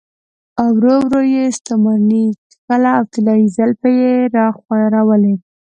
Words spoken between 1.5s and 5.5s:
ستوماني کښله او طلايې زلفې يې راخورولې.